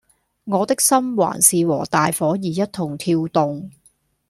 [0.45, 3.69] 我的心還是和大夥兒一同跳動